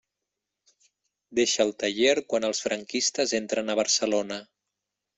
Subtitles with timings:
[1.41, 4.43] Deixa el taller quan els franquistes entren a Barcelona.